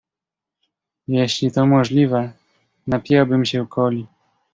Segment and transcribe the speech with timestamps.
[1.07, 2.31] Jeśli to możliwe,
[2.87, 4.07] napiłabym się Coli.